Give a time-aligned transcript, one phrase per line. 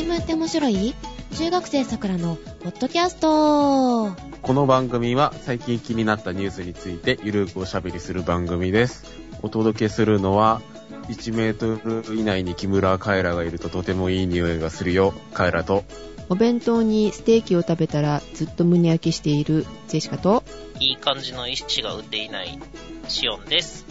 [0.00, 0.94] 新聞って面白い？
[1.36, 9.04] 中学生さくらのポッドキャストこの番組は最近気になったニュースについてゆるくおしゃべりする番組です。
[9.42, 10.62] お届けするのは、
[11.08, 15.84] 1メートル以内に木村カエラがいるととてもいい匂いがするよ、カエラと。
[16.30, 20.44] お弁当にステーキを食べたらずっと胸焼けしているジェシカと、
[20.78, 22.58] いい感じの意思が打っていない
[23.06, 23.84] シオンです。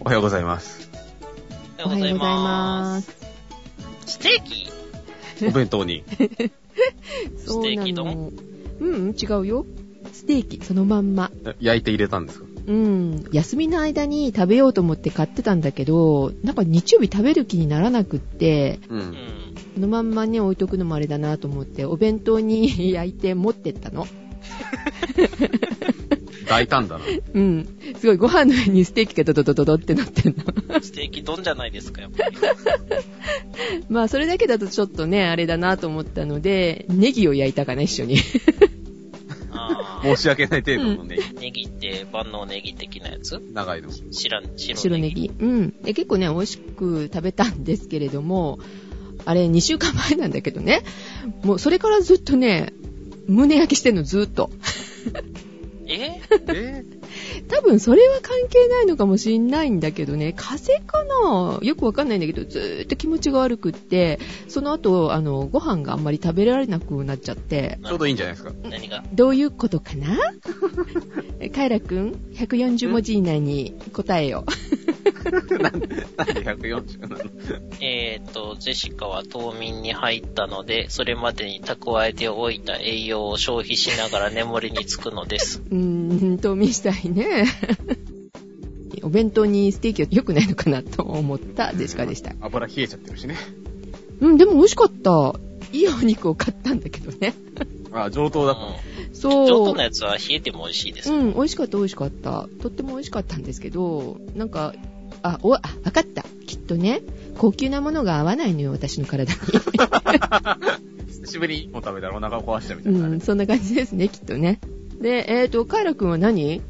[0.00, 0.88] おはようございます。
[1.84, 3.10] おはようございます。
[3.10, 3.16] す。
[4.06, 4.83] ステーキ？
[5.48, 6.04] お弁当に。
[6.06, 8.32] ステーキそうな丼の
[8.80, 9.66] うん、違うよ。
[10.12, 11.30] ステーキ、そのまんま。
[11.60, 12.46] 焼いて入れたんですか？
[12.66, 18.94] うん、休みの間に食べようと思って買ってたんだけど、なんか日曜日食べる気にならなくって、う。
[18.94, 19.14] うんん。
[19.74, 24.06] そのまんまね、置いとくのもあれだなと思って、お弁当に焼いて持ってったの。
[26.46, 27.04] 大胆だな。
[27.34, 27.68] うん。
[27.98, 30.80] すごい、ご飯の上にステーキがドドドドドってなってんの。
[30.80, 32.36] ステーキ丼じゃないですか、やっぱり。
[33.88, 38.18] まあ、それだけだとちょっとね、あれだなと思ったので、ネギを焼いたかな、一緒に。
[39.56, 43.40] あ申し訳ない程度のね、ーネギって万能ネギ的なやつ？
[43.52, 43.90] 長いの。
[44.10, 45.30] 白白白ネギ。
[45.38, 45.70] うん。
[45.82, 48.58] で、結構ね、美味しく食べたんですけれども、
[49.24, 50.82] あれ、2週間前なんだけどね、
[51.42, 52.72] もうそれからずっとね、
[53.26, 54.50] 胸焼けしてんの、ずっと。
[55.94, 56.20] え？
[56.48, 56.84] え？
[57.48, 68.52] 多分それは関係ないのかもしんないんだけどね、風邪かなよくわかんないんだけど、ずーっと気持ちが悪くって、その後、あの、ご飯があんまり食べられなくなっちゃって、ちょうどいいんじゃないですか？
[68.64, 69.04] 何が？
[69.12, 70.16] どういうことかな？
[71.54, 74.44] カエラくん、140文字以内に答えよ。
[75.30, 75.88] なんで、なんで
[76.44, 77.18] 140なの？
[77.80, 85.62] えーと、ジェシカは冬眠に入ったので、それまでに蓄えておいた栄養を消費しながら眠りにつくのです。
[85.70, 87.44] うーん、冬眠したいね。
[89.02, 92.32] お弁当にステーキは良くないのかなと思ったジェシカでした。
[92.40, 93.36] 油冷えちゃってるしね。
[94.20, 95.34] うん、でも美味しかった。
[95.72, 97.34] いいお肉を買ったんだけどね。
[97.92, 98.68] あ、上等だったの。
[98.68, 99.14] うん。
[99.14, 99.46] そう。
[99.46, 101.12] 上等なやつは冷えても美味しいです。
[101.12, 102.48] うん、美味しかった美味しかった。
[102.62, 104.72] とっても美味しかったんですけど、なんか、
[105.22, 106.22] あ、お、あ、わかった。
[106.46, 107.02] きっとね、
[107.38, 109.38] 高級なものが合わないのよ、私の体に。
[111.08, 113.08] 久しぶりに食べたらお腹を壊したみたういな。
[113.08, 114.60] ん、そんな感じですね、きっとね。
[115.00, 116.60] で、えっ、と、カイラくんは何？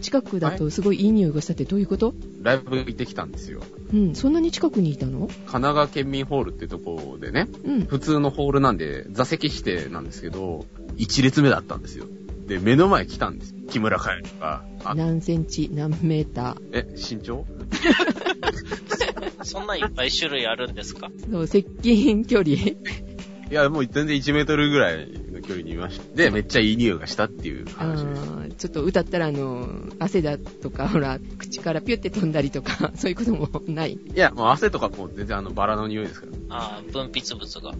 [0.00, 2.14] 近くだとすごいいい匂いがしたってどういうこと？
[2.42, 3.60] ライブ行ってきたんですよ。
[3.92, 5.26] うん、そんなに近くにいたの？
[5.26, 7.80] 神奈川県民ホールってとこでね、うん。
[7.84, 10.66] 普通のホールなんで、座席指定なんですけど、
[10.98, 12.06] 1列目だったんですよ。
[12.48, 13.54] で、目の前来たんです。
[13.70, 14.64] 木村カエラが。
[14.84, 16.56] あ、何センチ、何メーター？
[16.72, 17.46] え、身長？
[19.44, 21.10] そんないっぱい種類あるんですか？
[21.30, 22.54] そう、接近距離。
[23.50, 26.14] いや、もう全然1メートルぐらいの距離にいました。
[26.16, 28.22] で、めっちゃいい匂いがしたっていうあ話です。
[28.22, 33.92] ーちょっと歌ったらあの、汗だとか、 ほら、口からピュって飛んだりとか、そういうこともない。
[33.92, 36.32] いや、もう汗とかもう全然あのバラの匂いですから。
[36.32, 37.74] いああ、分泌物が。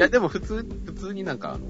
[0.00, 1.66] や、でも普通、普通になんかあの、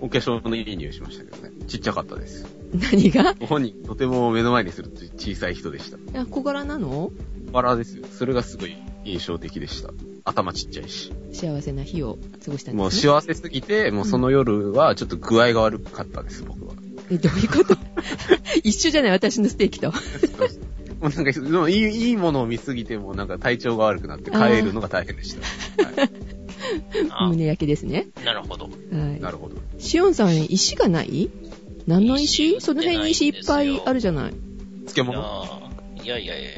[0.00, 1.50] お化粧のいい匂いしましたけどね。
[1.66, 2.46] ちっちゃかったです。
[2.74, 3.34] 何が？
[3.34, 6.20] ご本人、とても目の前にすると小さい人でした。
[6.20, 7.10] あ小柄なの？
[7.52, 8.04] バラですよ。
[8.10, 9.90] それがすごい印象的でした。
[10.24, 11.12] 頭ちっちゃいし。
[11.32, 13.12] 幸せな日を過ごしたんもうですね。
[13.12, 16.74] 幸せすぎて、もうその夜はちょっと具合が悪かったです、僕は。
[17.10, 17.76] え、どういうこと？
[18.64, 19.10] 一緒じゃない？
[19.12, 19.92] 私のステーキと。
[21.00, 25.42] もうなんか、いいいいものを見すぎてもなんか体調が悪くなって帰るのが大変でした。
[25.84, 26.08] はい、あ
[27.08, 28.08] 胸焼けですね。
[28.24, 28.64] なるほど。
[28.64, 29.20] はい。
[29.20, 29.56] なるほど。
[29.78, 31.30] シオンさん、石がない？
[31.86, 32.56] 何の石？
[32.56, 34.32] 石その辺に石いっぱいあるじゃない。
[34.32, 34.40] いや
[34.92, 35.44] 漬物？
[35.98, 36.50] ーいやいやいや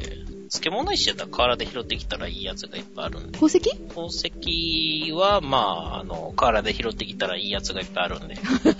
[0.49, 3.37] 漬物石やったら河原で拾ってきたらいいやつがいっぱいあるんで。
[3.39, 3.59] 宝石？
[3.89, 8.35] 宝石は、まあ、あの、河原で拾ってきたらいいやつがいっぱいあるんで。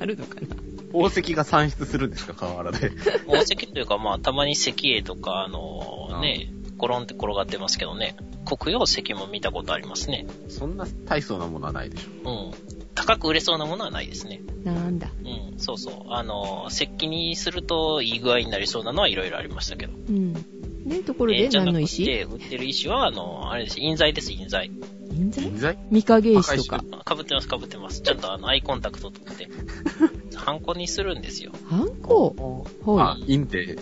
[0.00, 0.48] あるのかな
[0.92, 2.90] 宝石が産出するんですか、河原で？
[2.90, 8.16] 宝石というか、まあ、たまに石英とか、あのね、コロンって転がってますけどね。
[8.46, 10.26] 黒曜石も見たことありますね。
[10.48, 12.30] そんな大層なものはないでしょ。
[12.30, 12.52] うん。
[12.94, 14.40] 高く売れそうなものはないですね。
[14.64, 15.10] なんだ。
[15.22, 15.94] うん、そうそう。
[16.08, 19.92] あの、石器にするといい具合になりそうなのはいろいろありましたけど。
[19.92, 20.32] うん。
[20.32, 22.04] ね、ところでじゃなく何の石？
[22.06, 24.70] て、売ってる石は、あの、あれです、印材です、印材。
[25.12, 25.44] 印材？
[25.44, 25.78] 人材？
[25.92, 26.82] 御影石とか。
[27.04, 28.00] かぶってます、かぶってます。
[28.00, 29.48] ちゃんとあの、アイコンタクト取って。
[30.34, 31.52] ハンコにするんですよ。
[31.68, 32.66] ハンコ？
[32.86, 33.78] あは、印って、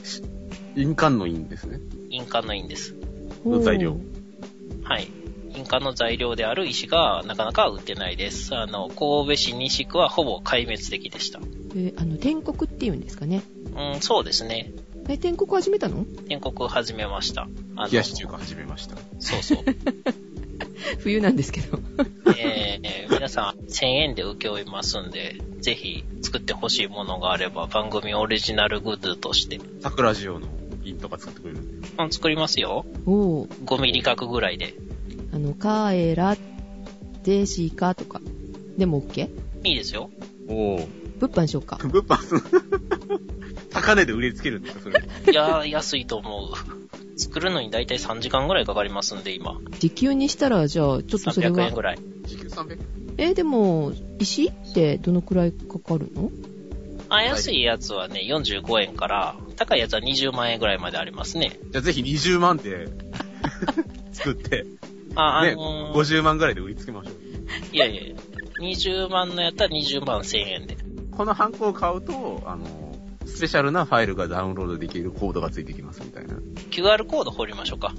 [0.79, 1.81] 印鑑の印ですね。
[2.11, 2.95] 印鑑の印です。
[3.45, 3.49] い。
[3.49, 3.97] の材料
[4.85, 5.09] はい。
[5.55, 8.55] 印鑑の材料である石がなかなか売ってないです。
[8.55, 11.41] あの、神戸市西区はほぼ壊滅的でした。
[11.75, 13.43] えーあの、天国って言うんですかね。
[13.75, 14.73] うん、そうですね。
[15.09, 16.05] え、天国始めたの？
[16.29, 17.49] 天国始めました。
[17.77, 18.97] あの冷やし中華始めました。
[19.19, 19.65] そうそう。
[21.01, 21.81] 冬なんですけど。
[22.39, 30.49] えー、皆さん1000円で請け負いますんで、ぜひ作ってほしいものがあれば番組オリジナルグッズとして、桜塩の
[30.89, 31.89] 印とか作ってくれるんで。
[31.99, 32.85] うん作りますよ。
[33.07, 34.75] おー5ミリ角ぐらいで。
[35.33, 36.39] あの、カエラっ
[37.23, 38.21] ゼシーカとか。
[38.77, 39.29] でも OK?
[39.65, 40.11] いいですよ。
[40.49, 40.87] おー。
[41.19, 41.79] 物販しようか。
[41.83, 42.41] 物販する。
[43.71, 45.01] 高値で売りつけるんですか、それ。
[45.31, 47.19] いやー、安いと思う。
[47.19, 49.59] 作るのにだいたい3時間ぐらいかかりますんで、今。
[49.79, 51.83] 時給にしたら、じゃあ、ちょっとそれ300円はぐ。
[51.83, 51.99] らい。
[52.25, 52.79] 時給300
[53.19, 56.31] え、でも、石ってどのくらいかかるの？
[57.09, 61.59] あ、安いやつはね、45円から、高いやつは20万円ぐらいまでありますね。
[61.71, 62.89] じゃあぜひ20万で
[64.13, 64.67] 作って、
[65.15, 67.15] あ、あね、のー50万ぐらいで売りつけましょう。
[67.75, 68.17] いやいやいや、
[68.61, 70.77] 20万のやったら20万1000円で。
[71.11, 72.95] このハンコを買うと、あの、
[73.27, 76.35] スペシャルなファイルがダウンロードできるコードがついてきますみたいな。
[76.71, 77.93] QR コード掘りましょうか。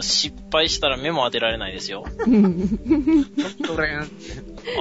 [0.00, 2.04] 失敗したら目も当てられないですよ。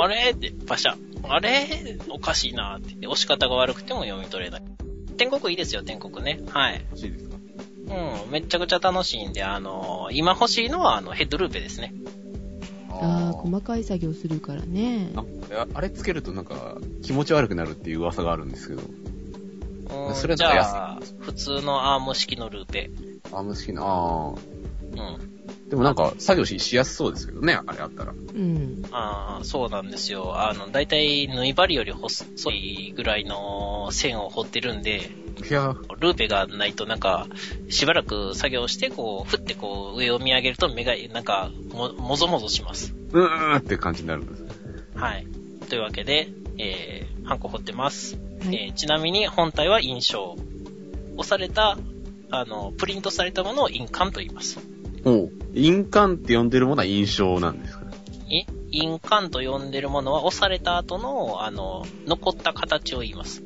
[0.02, 0.96] あれって、パシャ。
[1.30, 2.00] あれ？
[2.10, 2.96] おかしいなって。
[2.96, 4.62] で押し方が悪くても読み取れない。
[5.18, 6.40] 天国いいですよ、天国ね。
[6.50, 6.86] はい。
[6.92, 7.36] 欲しいですか？
[8.26, 11.94] うん、めっちゃくちゃ楽しいんで、あの今欲しいのは、あの、ヘッドルーペですね。
[12.90, 15.10] ああ、細かい作業するからね。
[15.16, 18.82] なんかあれつけるとなんか気持ち悪くなるっていう噂があるんですけど。
[19.90, 22.90] うんじそれだと安いゃあ、普通のアーム式のルーペ。
[23.32, 23.82] あ、無好きな。
[23.84, 24.38] あうん。
[24.96, 25.38] ー
[25.70, 28.14] でもなんか作業ししやすそうですけどね、あれあったら。
[28.14, 28.84] うん。
[28.92, 30.42] ああ、そうなんですよ。
[30.42, 35.12] あの、だいたい縫い針より細いぐらいの線を掘ってるんで、
[35.50, 37.28] いや、ルーペがないとなんか、
[37.70, 42.94] しばらく作業して、こう、ふってこう、上を見上げると目が、なんか、も、もぞもぞします。
[43.12, 44.46] うーんって感じになるんです。
[44.96, 45.28] はい。
[45.70, 48.18] というわけで、えー、ハンコ掘ってます。
[48.46, 48.56] はい。
[48.56, 50.36] えーちなみに本体は印象。
[51.18, 51.78] 押された、
[52.30, 54.60] あの、プリントされたものを印鑑と言います。
[55.04, 57.86] おう印鑑って呼んでるものは印象なんですか？
[58.30, 63.42] い印鑑と呼んでるものは押された後の、あの、残った形を言います。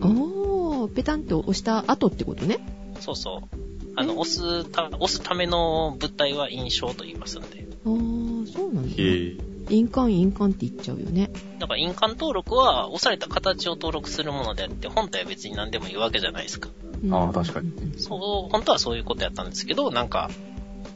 [0.00, 2.58] おー、ペタンと押した後ってことね。
[3.00, 3.56] そうそう。
[3.96, 7.66] あの、押すた、押すための物体は印象と言いますので。
[7.84, 8.96] あー、そうなんだ、ね。
[9.68, 11.30] 印鑑、印鑑って言っちゃうよね。
[11.58, 16.68] だから印鑑登録は押された形を登録するものであって、本体は別に何でもいいわけじゃないですか。
[17.02, 20.30] うんあー確かにうんうんそう、本当はそういうことやったんですけど、なんか、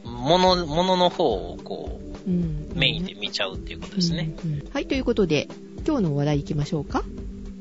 [0.03, 4.33] もの、ものの方をこう、うんメインで見ちゃうっていうことですね。
[4.43, 5.47] うんうんはい、ということで、
[5.85, 7.03] 今日の話題行きましょうか。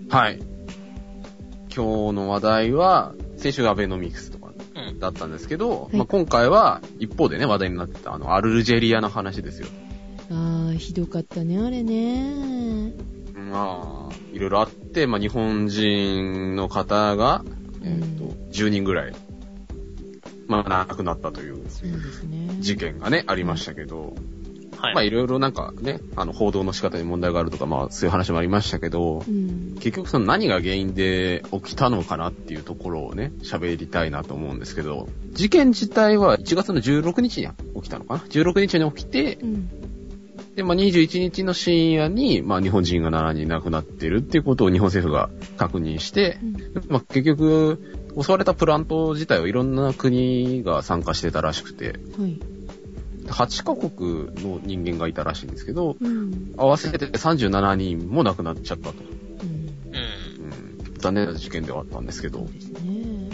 [0.09, 0.39] はい。
[1.75, 4.99] 今日の話題は、先週アベノミクスとかうん。
[4.99, 9.69] だったんですけど、いまあ、今回は一方でね、話題になってたあの、アルジェリアの話ですよ。
[10.31, 12.93] あー、ひどかったね、あれね。
[13.35, 17.45] まあ、いろいろあって、まあ、日本人の方が、
[17.83, 19.15] えっ、と、10人ぐらい、
[20.47, 22.57] まあ、亡くなったというそうですね。
[22.61, 24.15] 事件がね、ありましたけど、
[24.79, 24.95] はい。
[24.95, 29.75] まあ、いろいろなんかね、あの、報道の仕方に問題があるとか、まあ、そういう話もありましたけどう、ん。
[29.75, 39.71] 結局その何が原因で起きたのかなっていうところをね、喋りたいなと思うんですけど、事件自体は1月の16日に起きたのかな ?16 日に起きて、うん。
[40.61, 46.47] で、まあ、21日の深夜に、まあ、日本人が7人亡くなってるっていうことを日本政府が確認してう、
[46.81, 47.81] んまあ、結局、
[48.21, 52.39] 襲われたプラント自体はいろんな国が参加してたらしくて、はい。
[53.27, 56.53] 8カ国の人間がいたらしいんですけど、うん。
[56.59, 58.97] 合わせて37人も亡くなっちゃったと。
[59.43, 59.49] うん。
[59.49, 60.91] うん。
[60.91, 63.31] うん、残念な事件ではあったんですけど、そね。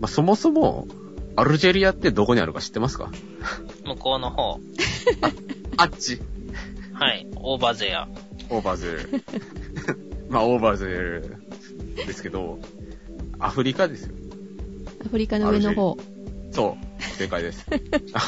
[0.00, 0.88] まあ、そもそも、
[1.36, 3.12] アルジェリアってどこにあるか知ってますか？
[3.84, 4.58] 向こうの方。
[5.76, 6.20] あっち。
[6.92, 7.26] はい。
[7.36, 8.08] オーバーゼア。
[8.50, 9.24] オーバーゼル。
[10.30, 11.36] まあ、オーバーゼル
[11.96, 12.58] ですけど、
[13.38, 14.14] アフリカですよ。
[15.04, 15.96] アフリカの上の方。
[16.52, 17.02] そう。
[17.18, 17.66] 正解です。
[18.14, 18.26] あ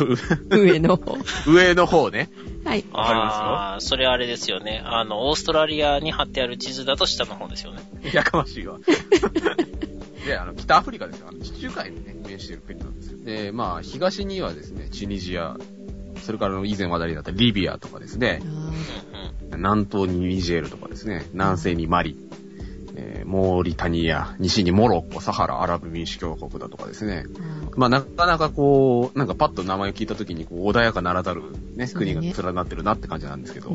[0.51, 1.15] 上の方。
[1.15, 1.19] う
[1.53, 2.29] 上の方ね。
[2.65, 2.85] はい。
[2.91, 4.83] わかりますよああ、それあれですよね。
[4.85, 7.83] あの、オーストラリアに貼ってある地図だと下の方ですよね。
[8.13, 8.79] やかましいわ。
[10.27, 11.29] で、あの、北アフリカですよ。
[11.29, 13.19] あの、地中海にね、面している国なんですよ。
[13.25, 15.57] で、まあ、東にはですね、チュニジア、
[16.27, 18.43] それから以前話題になったリビアとかですね。
[19.53, 22.19] 南東にニジェールとかですね、南西にマリ、
[22.97, 27.27] えーモーリタニア、西にモロッコ、サハラ、アラブ民主共和国だとかですね。
[27.29, 31.43] ーあまあ、なかなかこう、なんかパッと名前を聞いた時に、こう、穏やかならざる
[31.77, 33.71] ね、国が連なってるなって感じなんですけど。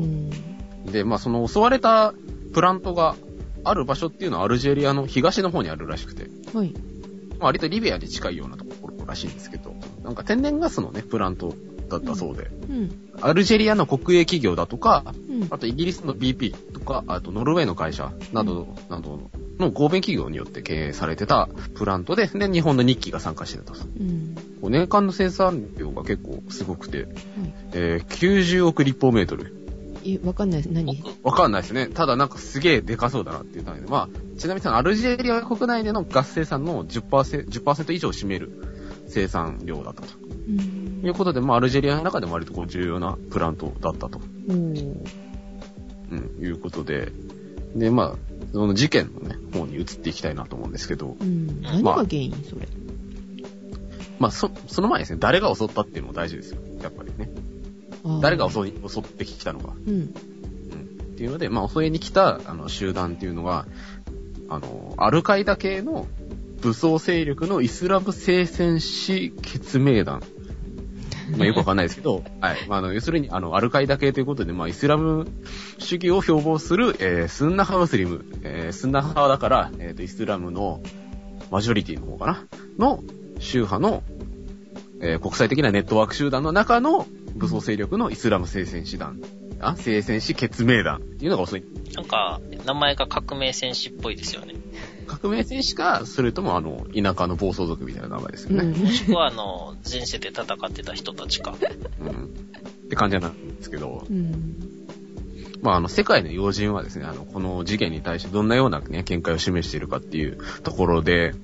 [0.84, 2.12] で、まあ、その襲われた
[2.52, 3.16] プラントが
[3.64, 6.74] ある場所っていうのはアルジェリアの東の方にあるらしくて、はい。
[7.38, 11.54] まあ割とリビアに近いようなところらしいんですけど、なんか天然ガスのね、プラント
[11.92, 13.10] だったそうで、うん。
[13.20, 15.48] アルジェリアの国営企業だとか、うん。
[15.50, 23.80] あとイギリスの BP とか、あとノルウェーの会社など、などの合弁企業によって経営されてたプラントで、で、日本の日記が参加してたと。
[24.00, 24.70] うん。
[24.70, 27.08] 年間の生産量が結構すごくて、
[27.72, 29.62] えー90億立方メートル。
[30.04, 30.64] え、わかんない。
[30.68, 31.00] 何？
[31.02, 31.86] 僕、わかんないですね。
[31.86, 33.86] ただなんかすげえでかそうだなっていう単位で。
[33.86, 38.50] まあ、ちなみにそのアルジェリア国内でのガス生産の10%、10%以上を占める
[39.08, 40.08] 生産量だったと。
[40.48, 40.81] うん。
[41.02, 45.08] いうことで、まあ、アルジェリアの中でも割とこう重要なプラントだったと、おー
[46.10, 47.10] うん、いうことで、
[47.74, 51.62] で、まあ、その事件のね、方に移っていきたいなと思うんですけど、うん。
[51.62, 52.68] 何が原因それ？
[54.18, 56.60] まあ、そ、その前にですね、誰が襲ったっていうのも大事ですよ。
[56.82, 57.30] やっぱりね。
[58.20, 59.74] 誰が襲い、襲ってきたのか。
[59.86, 59.94] うん。
[59.94, 60.04] うん。
[60.04, 60.06] っ
[61.16, 63.66] ていうので、まあ、襲いに来た、あの、集団っていうのが、
[64.48, 66.06] あの、アルカイダ系の
[66.60, 70.22] 武装勢力のイスラム聖戦士血命団。
[71.36, 72.56] まあ、よくわかんないですけど、はい。
[72.68, 75.26] まあ、あの、要するに、あの、アルカイダ系ということで、まあ、イスラム
[75.78, 80.82] 主義を標榜する、えー、スンナハムスリム、えー、スンナ派だから、えっ、と、イスラムの
[81.50, 82.46] マジョリティの方かな？
[82.78, 83.02] の
[83.38, 84.02] 宗派の、
[85.00, 89.20] えー国際的なネットワーク集団の中の武装勢力のイスラム聖戦士団。
[89.60, 91.64] あ、聖戦士血命団っていうのが遅い。
[91.94, 94.51] なんか、名前が革命戦士っぽいですよね。
[95.20, 98.64] 革命戦士か、それともあの、田舎の暴走族みたいな名前ですよね。
[98.64, 101.54] うんもしくは、あの、前世で戦ってた人たちか。
[102.00, 102.10] うん。
[102.10, 102.28] っ
[102.88, 104.56] て感じなんですけど、うん。
[105.60, 111.34] まあ、あの、世界の要人はですね、あの、この事件に対してどんなようなね、見解を示しているかっていうところで、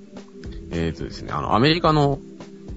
[0.71, 2.19] えっ、とですね、あの、アメリカの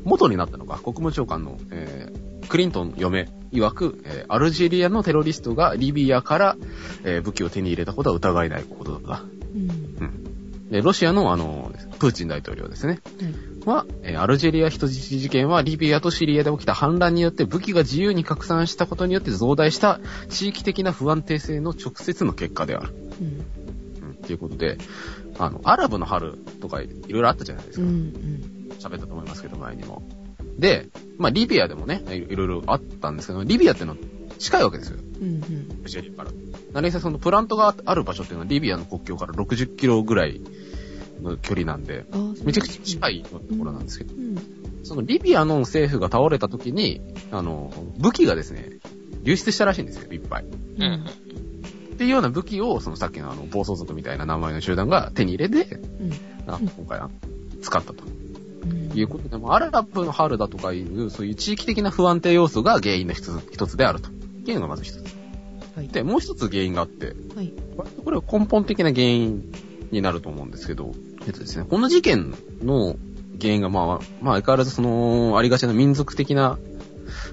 [0.03, 6.57] 元になったのが、国務長官の、えークリントン嫁曰く、えーアルジェリアのテロリストがリビアから、
[7.05, 9.24] えー武器を手に入れたことは疑いないことだ。
[10.71, 10.75] うん。
[10.75, 12.99] で、ロシアのあの、プーチン大統領ですね。
[13.19, 13.33] はい。
[13.65, 19.99] は、えーアルジェリア人質事件はリビアとシリアで起きた反乱によって武器が自由に拡散したことによって増大した
[20.29, 22.95] 地域的な不安定性の直接の結果である。
[23.21, 24.07] うん。
[24.09, 24.77] うん、ということで、
[25.37, 28.69] あの、アラブの春とかいろいろあったじゃないですうん。
[28.69, 28.87] か。
[28.89, 30.03] 喋、ったと思いますけど、前にも。
[30.57, 33.97] で、まあ、リビアでもね、いいろいろあったんですけど、リビアってのは
[34.41, 34.98] 近いわけですよ。
[35.21, 35.27] うん。
[35.27, 35.86] うん。
[35.86, 36.31] ジェリアから。
[36.74, 40.41] 何せそのプラントがある場所っていうのはリビアの国境から60キロぐらい
[41.21, 42.05] の距離なんで、
[42.43, 44.38] めちゃくちゃ近いところなんですけど、うん。
[44.83, 48.79] そのリビアの政府が倒れた時に、あの、武器がですね、
[49.24, 50.45] 流出したらしいんですよ、いっぱい。
[50.45, 50.83] うん。
[50.83, 51.05] うん。
[51.05, 56.12] っていうような武器を、そのさっきのあの、暴走族みたいな名前の集団が手に入れて、うん。
[56.48, 57.12] あうん今回は
[57.62, 58.03] 使ったと
[58.63, 58.98] うん。
[58.98, 64.10] いうことで、もアラブの春だとかいう、そういう地域的な不安定要素が原因の一つ一つであると。
[64.50, 65.03] いうのがまず一つ。
[65.75, 65.88] はい。
[65.88, 67.53] で、もう一つ原因があって、はい。
[68.03, 69.51] これは根本的な原因
[69.91, 70.91] になると思うんですけど、
[71.25, 72.33] えっとですね、この事件
[72.63, 72.95] の
[73.39, 73.86] 原因がまあ、
[74.21, 76.57] まあ相変わらずその、ありがちな民族的な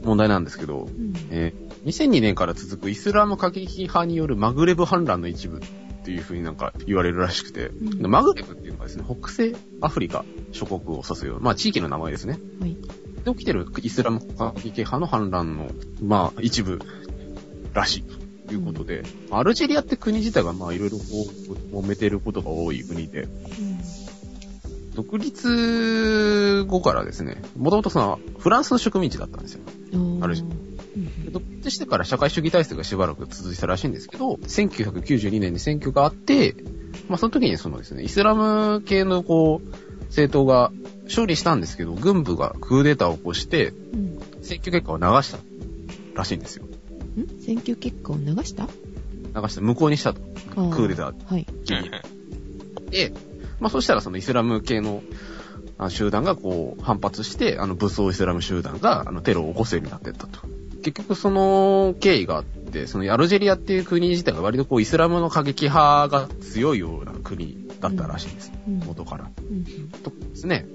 [0.03, 1.15] 問題なんですけど、うん。
[1.31, 5.61] えー2002年から続くイスラム過激派によるマグレブ反乱の一部っ
[6.05, 12.39] ていう風になんか言われるらしくて、うんでマグレブっていうのがですね、北西アフリカ諸国を指すような、まあ地域の名前ですね。
[12.61, 12.77] はい。
[13.29, 15.69] で起きてるイスラム過激派の反乱の、
[16.03, 16.81] まあ一部
[17.75, 18.03] らしい
[18.49, 21.05] ということで、アルジェリアって国自体がまあいろいろこ
[21.73, 23.79] う、揉めてることが多い国で、うん。
[24.95, 29.61] 独立後からですね、もともとそのフランスの植民地だったんですよ。
[29.93, 36.57] ーあるじで独立してから社会主義体制がしばらく続いたらしいんですけど、1992年に選挙があって、
[37.09, 40.73] まあその時にそのですね、イスラム系のこう、政党が
[41.09, 44.19] 勝利したんですけど、軍部がクーデターを起こして、うん。
[44.43, 45.39] 選挙結果を流した
[46.15, 46.65] らしいんですよ。
[46.65, 47.43] ん？
[47.43, 48.69] 選挙結果を流した？
[49.35, 50.21] 流して無効にしたと。
[50.57, 51.47] あークーデターはい。
[51.49, 51.53] う
[52.87, 53.13] んで、
[53.61, 55.03] まあそしたらそのイスラム系の
[55.79, 60.41] あ集団がこう反発して、あの武装イスラム集団があのテロを起こすようになっていったと。
[60.83, 68.53] 結局その経緯があって、そのアルジェリアっていう国自体が割とこうイスラムの過激派が強いような国だったらしいんです。
[68.67, 68.79] うん。
[68.81, 69.31] 元から。
[69.51, 69.65] うん。
[70.03, 70.67] とですね。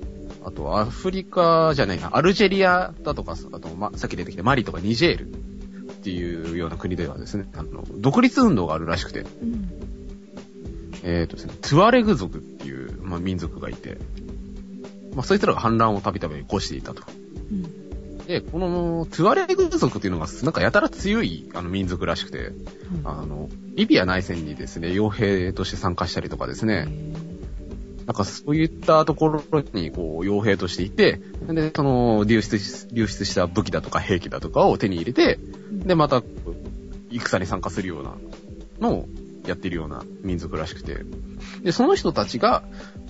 [0.45, 9.69] あと、アフリカじゃないな、アルジェリアだとか、あと、ま、さっき出てきたマリとかニジェールっていうような国ではですね、あの、独立運動があるらしくて、うん。
[11.03, 13.97] えっ、とですね、トゥアレグ族っていう、まあ、民族がいて、
[15.15, 17.03] まあ、そいつらが反乱をたびたび起こしていたと。
[17.51, 18.25] うん。
[18.25, 22.51] で、このトゥアレグ族っていうのが、なんかやたら強い、あの、民族らしくて、
[23.03, 26.67] はあの、リビア内戦にですね、傭兵として参加したりとかですい。
[26.67, 26.87] ね、
[28.05, 29.41] なんかそういったところ
[29.73, 32.59] に、こう、傭兵としていて、で、その、流出、
[32.91, 35.39] 流出した武器だとか兵器だとかを手に入れて、
[35.71, 36.21] で、また、
[37.09, 38.15] 戦に参加するような
[38.79, 39.07] のを
[39.45, 41.05] やってるような民族らしくて。
[41.61, 42.63] で、その人たちが、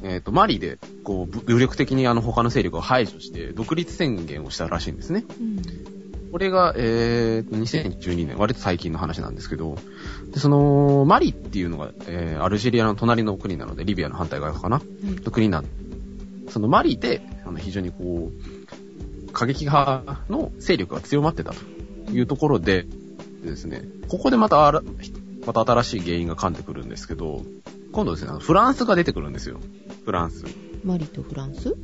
[0.03, 5.25] えっ、と、マリで、こう、武力的にあの他の勢力を排除して、独立宣言をしたらしいんですね。
[5.39, 6.02] うん。
[6.34, 9.78] これが、えーと、2012年、割と最近の話なんですけど、
[10.32, 14.82] で、その、マリっていうのが、えー、アルジェリアの隣の国なので、リビアの反対側かな？
[15.24, 15.66] の国なん
[16.50, 18.32] そのマリで、あの、非常にこ
[19.28, 22.88] う、過激派の勢力が強まってたというところで、
[23.44, 24.82] でですね、ここでまた
[25.46, 27.44] また新しい原因が噛んでくるんですけど、
[27.92, 29.60] 今度ですね、あのフランスが出てくるんですよ。
[30.04, 30.46] フランス。
[30.84, 31.75] マリとフランス？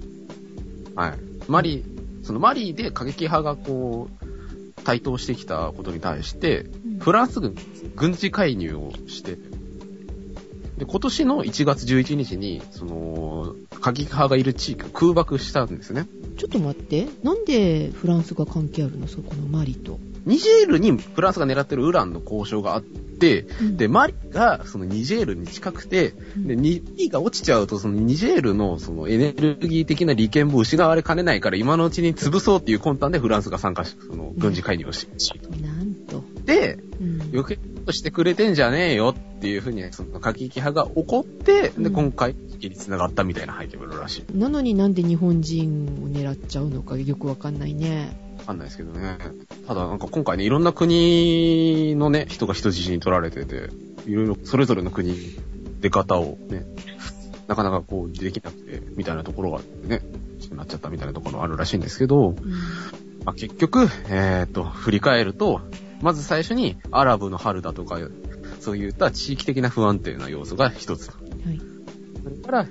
[0.95, 1.13] はい。
[1.47, 1.85] マリ、
[2.23, 4.28] そのマリで過激派がこう、
[4.83, 7.55] 台頭してきたことに対して、うんフランス軍、
[7.95, 9.37] 軍事介入をして、
[10.77, 16.07] で、今年の1月11日に、その、過激派がいる地域を空爆したんですね。
[16.37, 17.07] ちょっと待って。
[17.23, 19.07] なんでフランスが関係あるの？
[19.07, 19.99] そこのマリと。
[20.25, 22.99] ニジェールにフランスが狙ってるウランの交渉があって、
[23.61, 35.07] うんで、マリがそのニジェールに近くて、で、ニリが落ちちゃうと、そのニジェールのそのエネルギー的な利権も失われかねないから、今のうちに潰そうっていう魂胆でフランスが参加し、その軍事介入をし、
[35.61, 36.23] なんと。
[36.45, 42.35] で、うん余計としてくれてんじゃねえよっていうふうに、その過激派が怒って、で、うん今回、
[42.67, 44.37] に繋がったみたいな背景もあるらしい。
[44.37, 48.28] なのになんで日本人を狙っちゃうのかよくわかんないね。
[48.39, 49.17] わかんないですけどね。
[49.67, 53.69] ただなんか今回ね、いろんな国のね、人が人質に取られてて、
[54.05, 55.15] いろいろそれぞれの国、
[55.79, 56.65] 出方をね、
[57.47, 60.01] なかなかこうできなくて、みたいなところがね、
[60.51, 62.35] なっちゃったみたいなところあるらしいんですけど、うん
[63.25, 65.61] まあ、結局、えーっと、振り返ると、
[66.01, 67.99] まず最初にアラブの春だとか、
[68.59, 71.09] そういった地域的な不安定な要素が一つ。
[71.09, 71.15] は
[71.51, 71.61] い。
[72.23, 72.67] それから、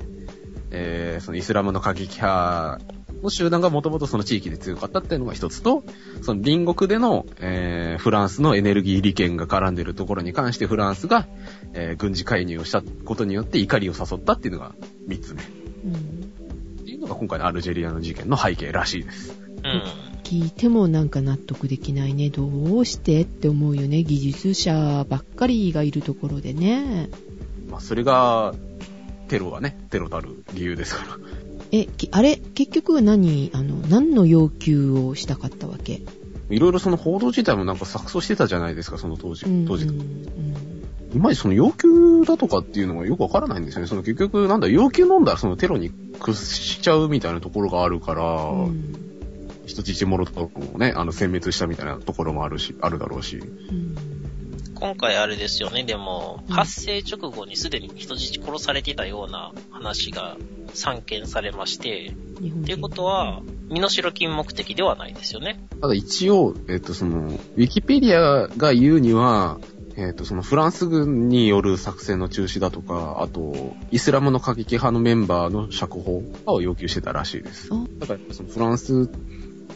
[0.71, 2.81] えー、そのイスラムの過激派
[3.23, 5.83] の集団がもともとその地域で強かったっていうのが一つと、
[6.23, 11.27] その隣国での、えー、フランスのエネルギー利権が絡んでいるところに関してフランスが、
[11.73, 14.75] えー、軍事介入をしたことによって怒りを誘ったっていうのが
[15.07, 15.43] 三つ目。
[15.43, 15.45] っ
[15.85, 16.19] うん
[16.85, 19.35] ていうのが今回のアルジェリアの事件の背景らしいです。
[19.49, 19.83] うん。
[20.25, 22.31] 聞いてもなんか納得できないね。
[22.31, 24.03] どうしてって思うよね。
[24.05, 27.09] 技術者ばっかりがいるところでね。
[27.71, 28.55] まあ、それが、
[29.29, 31.19] テロはね、テロたる理由ですから。
[31.71, 36.03] え、きあれ結局は何、あの、何の要求をしたかったわけ？
[36.51, 39.45] いろいろその報道自体もなんか錯綜してたじゃないですか、その当時。
[39.67, 40.25] 当時うんうん
[41.15, 43.87] いまいちその要求だとかっていうのがよくわからないんですよね。
[43.89, 48.95] その結局、なんだ、要求飲んだらそのテロに屈しちゃうみたいなところがあるから、うんうん
[49.67, 53.37] 人質もろともね、あの、殲滅したみたいなところもあるし、あるだろうし。
[53.37, 54.18] うん
[54.81, 56.55] 今回あれですよね、でも、うん。
[56.55, 60.37] 発生直後にすでに人質殺されていたような話が
[60.73, 65.61] 散見されまして、っていうことは、身代金目的ではないですよね。
[65.81, 69.59] ただ一応、えっと、その、ウィキペディアが言うには、
[69.97, 77.71] えっと、そのフランス軍による作戦の中止だとか、あと、イスラムの過激派のメンバーの釈放を要求してたらしいです。
[77.73, 77.85] あ。
[77.99, 79.07] だからやっぱそのフランスっ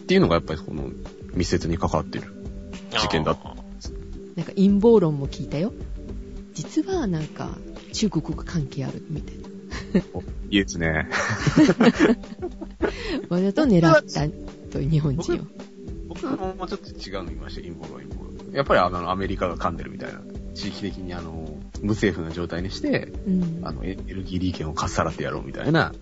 [0.05, 0.91] ていうのがやっぱりこの
[1.35, 2.33] 密接に関わっている
[2.93, 3.62] 事件だあー
[4.37, 5.73] なんか陰謀論も聞いたよ。
[6.55, 7.57] 実はなんか
[7.92, 9.49] 中国が関係あるみたいな。
[10.51, 11.09] いいですね。
[13.29, 14.29] わざと狙った
[14.71, 15.38] と日本人を。
[16.09, 18.53] 僕ももうちょっと違うの言いましたよ、陰謀論陰謀論。
[18.53, 20.21] やっぱりあの、アメリカが噛んでるみたいな、
[20.55, 23.61] 地域的にあの、無政府な状態にして、うん。
[23.62, 25.92] あの、エネルギー利権をかっさらってやろうみたいな、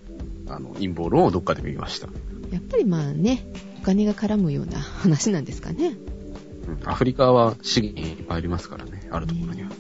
[0.49, 2.09] あの、陰謀論をどっかで見ました。
[2.51, 3.47] やっぱりまあね、
[3.81, 5.95] お金が絡むような話なんですかね。
[6.81, 9.71] うん、アフリカは資源いっぱいありますからね、あるところには。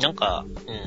[0.00, 0.44] なんか、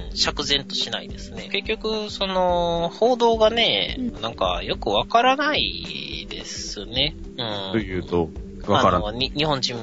[0.10, 1.50] うん、釈然としないですね。
[1.52, 7.16] 結局、その、報道がね、うなんかよくわからないですね。
[7.38, 7.72] うん。
[7.72, 8.30] というと、
[8.68, 9.32] わからあない。
[9.36, 9.78] 日本人、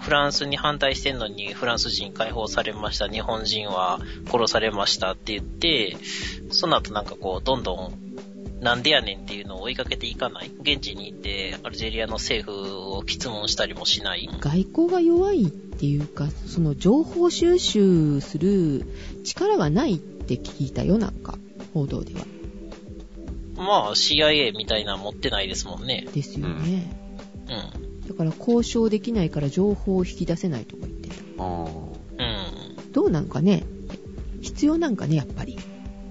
[0.00, 5.96] フランスに反対してんのに、フランス人解放されました、日本人は殺されましたって言って、
[6.50, 8.13] その後なんかこう、どんどん、
[8.64, 10.50] なんでやねんっていうのを追いかけていかない。
[10.58, 14.26] 現地に行って、アルジェリアの政府を質問したりもしない。
[14.40, 18.86] 外交が弱いっていうか、その情報収集する
[19.22, 21.38] 力がないって聞いたよ、なんか、
[21.74, 22.24] 報道では。
[23.56, 26.06] まあ、CIA みたいなの持ってないですもんね。
[26.14, 26.90] ですよね。
[27.48, 28.08] うん。
[28.08, 31.14] だから交渉できないから情報を引き出せないとか言ってた。
[31.38, 32.92] あうん。
[32.92, 33.64] どうなんかね
[34.40, 35.58] 必要なんかね、やっぱり。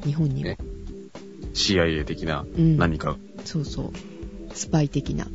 [0.06, 0.58] 日本にもえ？
[0.60, 0.73] ー
[1.54, 2.78] CIA 的なうん。
[2.78, 3.92] 何か、そうそう。
[4.54, 5.28] スパイ的な。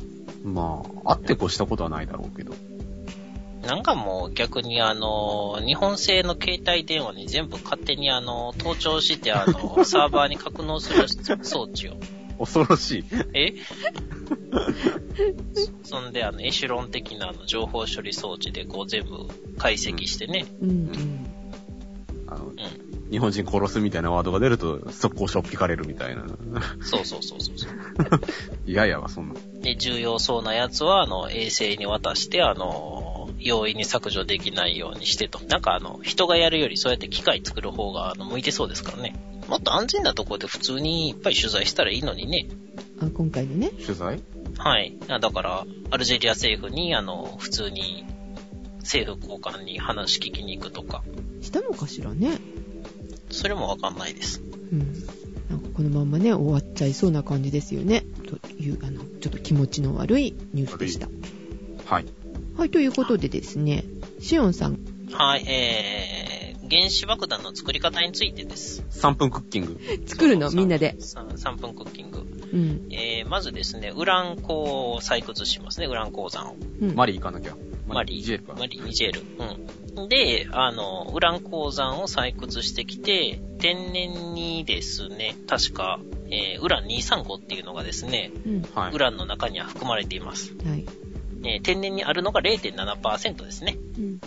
[0.43, 2.53] まあ、あってこしたことはないだろうけど。
[3.65, 11.07] なんかもう逆にあの、日本製の携帯電話に全部勝手にあの、盗聴してあの、 サーバーに格納する
[11.43, 11.97] 装置を。
[12.39, 13.03] 恐ろしい。
[13.33, 13.53] え？
[15.83, 19.27] そんであの、エシュロン的なあの情報処理装置でこう全部
[19.57, 20.45] 解析してね。
[20.61, 21.27] うんうん。
[22.27, 22.55] あの、うん。
[23.09, 26.23] 日本人殺すみたいなワードが出ると、速攻しょっぴかれるみたいな。
[26.81, 27.71] そうそうそうそうそう。
[28.67, 29.35] 嫌やわ、そんな。
[29.61, 35.39] で、重要そうなやつはあの、衛星に渡してあの、容易に削除できないようにしてと。
[35.47, 39.15] なんかあの、人がやるよりそうやって機械作る方があの、向いてそうですからね。
[39.47, 42.47] もっと安全なところで普通にいっぱい取材したらいいのにね。
[43.01, 43.69] あ、今回のね。
[43.69, 44.21] 取材？
[44.57, 44.95] はい。
[45.07, 48.05] あだから、アルジェリア政府に、あの、普通に、
[48.79, 51.03] 政府高官に話聞きに行くとか、
[51.41, 52.39] したのかしらね。
[53.29, 54.41] それもわかんないです。
[54.71, 54.79] うん。
[55.49, 58.03] なんかこのまんまね、終わっちゃいそうな感じですよね。
[58.27, 61.07] という、あの、ちょっと危気持ちの悪いニュースでした。
[61.85, 62.05] はい。
[62.55, 63.83] はい、ということでですね、
[64.19, 64.77] シオンさん、
[65.11, 68.83] はい、えー、原子爆弾の作り方についてです。
[68.91, 69.79] 3分クッキング。
[70.05, 70.51] 作るの？
[70.51, 70.95] みんなで。
[70.99, 72.19] 3分クッキング。
[72.19, 72.87] うん。
[72.91, 74.53] えー、まずですね、ウラン鉱
[74.93, 76.55] を採掘しますね、ウラン鉱山を。
[76.81, 76.95] うん。
[76.95, 77.55] マリ行かなきゃ。
[77.93, 78.53] マリ、ジェルか。
[78.57, 79.21] マリ、ニジェール。
[79.99, 80.09] うん。
[80.09, 85.99] で、あの、ウラン鉱山を採掘してきて、天然にですね、確か、
[86.29, 88.61] えー、ウラン235っていうのがですね、うん。
[88.73, 88.97] はいウ。
[88.97, 90.53] ランの中には含まれています。
[90.65, 90.85] はい。
[91.43, 93.77] えー天然にあるのが0.7%ですね。
[93.97, 94.03] うん。
[94.05, 94.19] うん。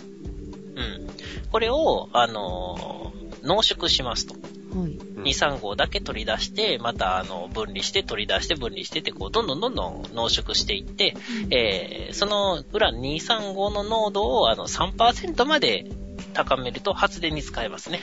[1.51, 4.35] これを、あのー濃縮しますと。
[4.73, 4.91] はい。
[4.91, 11.15] うん235だけ取り出して、また、あの、分離して、取り出して、分離してって、こう、どんどんどんどん濃縮していって、
[11.49, 15.85] えーそのウラン235の濃度を、あの、3%まで
[16.33, 18.01] 高めると発電に使えますね。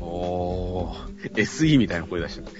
[0.00, 1.32] おー。
[1.34, 2.50] SE みたいな声出した。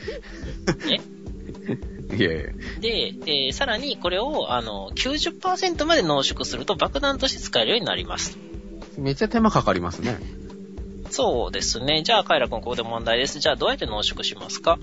[0.91, 2.17] え？
[2.17, 2.43] いやいや。
[2.81, 8.37] で、えーさらにこれを、あの、90%まで濃縮すると爆弾として使えるようになります。
[8.99, 10.19] めっちゃ手間かかりますね。
[11.11, 12.03] そうですね。
[12.03, 13.39] じゃあ、カイラ君、ここで問題です。
[13.41, 14.79] じゃあ、どうやって濃縮しますか？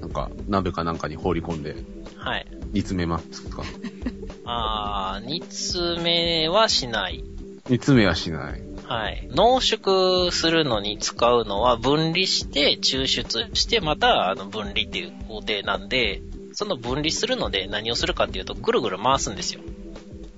[0.00, 1.76] なんか、鍋かなんかに放り込んで、
[2.16, 2.46] はい。
[2.72, 3.62] 煮詰めますか？
[4.44, 7.24] あー、煮詰めはしない。
[7.68, 8.62] 煮詰めはしない。
[8.86, 9.28] はい。
[9.30, 16.22] 濃縮するのに使うのは分離して抽出してまたあの分離っていう工程なんで、
[16.54, 19.60] その分離するので何をするかっていうとぐるぐる回すんですよ。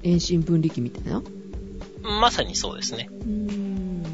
[0.02, 1.18] 遠心分離機みたいな？
[1.18, 1.22] う
[2.20, 3.08] まさにそうですね。
[3.12, 3.39] ーん。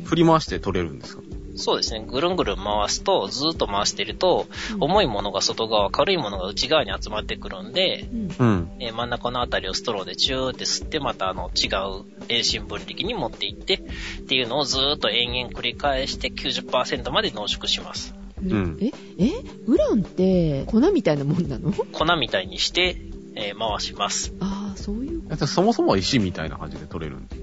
[0.06, 1.22] 振り回して取れるんですか？
[1.58, 2.04] そうですね。
[2.06, 4.46] ぐるんぐるん回すと、ずーっと回してると、
[4.78, 8.28] 重いものが外側、軽いものが内側に集まってくるんで、うん。
[8.38, 8.70] うん。
[8.78, 18.14] えー真ん中のあたりをストローでチューって吸って、またあの違う遠心分離機に持っていって、っていうのをずーっと延々繰り返して90%まで濃縮します。
[18.42, 19.30] んえ、え、
[19.66, 21.72] ウランって粉みたいなもんなの？
[21.72, 23.00] 粉みたいにして、
[23.34, 24.34] えー回します。
[24.40, 25.22] ああ、そういう。
[25.46, 27.36] そもそもは石みたいな感じで取れるんで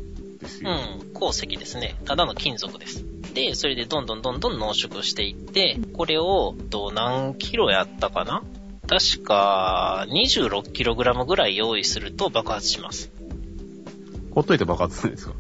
[0.47, 0.71] すよ。
[0.71, 1.95] うん、鉱石ですね。
[2.05, 3.05] ただの金属です。
[3.33, 8.43] で、それでどんどんどんどん濃縮していって、これを、と何キロやったかな？
[8.87, 13.11] 確か、26kg ぐらい用意すると爆発します。
[14.31, 15.33] ほっといて爆発するんですか？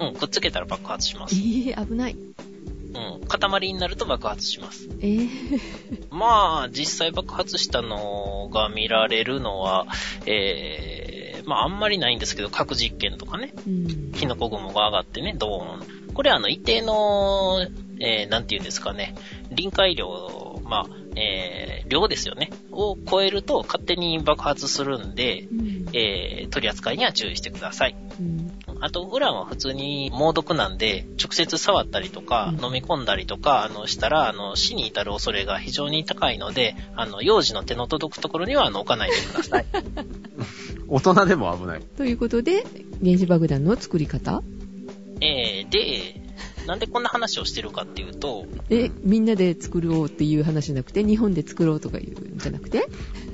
[0.00, 1.34] うん、くっつけたら爆発しまえす。
[1.36, 2.16] ー、危ない。
[2.18, 4.88] うん、塊になると爆発します。
[5.00, 5.28] えー、
[6.10, 9.86] まあ、実際爆発したのが見られるのは、
[10.24, 10.97] えー、
[11.48, 14.12] まああんまりないんですけど、核実験とかね、うん。
[14.12, 16.12] キノコ雲が上がってね、ドーン。
[16.14, 17.66] これあの、一定の、
[18.00, 19.14] えー、なんて言うんですかね、
[19.50, 25.88] 臨界量、まあ、えー、量ですよね、を超えると勝手に爆発するんで、うん。
[25.94, 27.96] えー、取り扱いには注意してください。
[28.20, 28.52] うん。
[28.80, 39.66] あと、ウランは普通に猛毒なんで、直接触ったりとか、うん飲み込んだりとか、あの、したら、あの、死に至る恐れが非常に高いので、あの、幼児の手の届くところには、あの、置かないでください。
[40.88, 41.82] 大人でも危ない。
[41.96, 42.64] ということで、
[43.04, 44.42] 原子爆弾の作り方？
[45.20, 46.20] えー、で、
[46.66, 52.88] なんでこんな話をしてるかっていうと、え、みんなで作ろうっていう話じゃなくて、日本で作ろうとかいうんじゃなくて？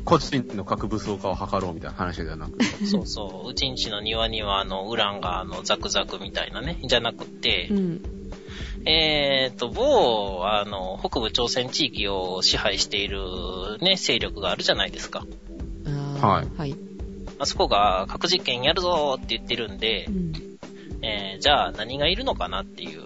[0.04, 2.62] 個人の核武装化を図ろうみたいな話ではなく。
[2.86, 8.02] そうそう、うちんちの庭には、あの、ウランが、あの、ザクザクみたいなね、じゃなくってう、ん。
[8.86, 15.24] えーと、某、あの、北部朝鮮地域を支配しているね、勢力があるじゃないですか。
[16.20, 16.76] はいはい。
[17.44, 20.32] あそこが核実験やるぞーって言ってるんでう、ん。
[21.02, 23.02] えー、じゃあ何がいるのかなっていう、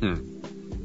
[0.00, 0.24] うん。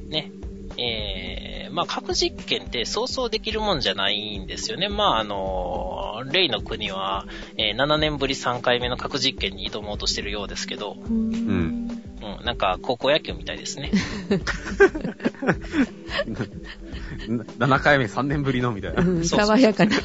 [0.09, 0.31] ね。
[0.77, 4.89] えー、まあ核実験ってそうそうできるもんじゃないんですよね。
[4.89, 7.25] まああの、レイの国は、
[7.57, 11.83] えー7年ぶり3回目の核実験に挑もうとしてるようですけど、うーん。
[12.23, 13.91] うん、なんか高校野球みたいですね。
[17.27, 19.03] 7回目3年ぶりのみたいな。
[19.23, 19.97] 爽やかな。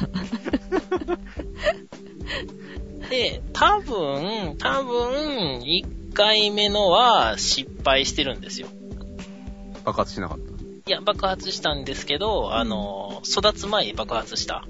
[3.09, 8.67] で、多分、多分、1回目のは失敗してるんですよ。
[9.85, 10.43] 爆発しなかった。
[10.43, 14.65] いや、爆発したんですけど、あの、育つ前に爆発した。